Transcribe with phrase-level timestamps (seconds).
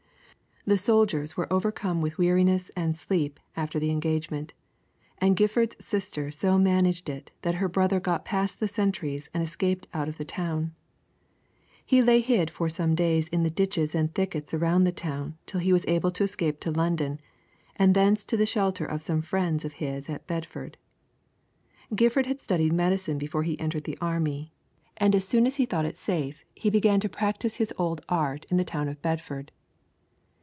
[0.63, 4.53] The soldiers were overcome with weariness and sleep after the engagement,
[5.17, 9.87] and Gifford's sister so managed it that her brother got past the sentries and escaped
[9.91, 10.75] out of the town.
[11.83, 15.59] He lay hid for some days in the ditches and thickets around the town till
[15.59, 17.19] he was able to escape to London,
[17.75, 20.77] and thence to the shelter of some friends of his at Bedford.
[21.95, 24.53] Gifford had studied medicine before he entered the army,
[24.97, 28.45] and as soon as he thought it safe he began to practise his old art
[28.51, 29.51] in the town of Bedford.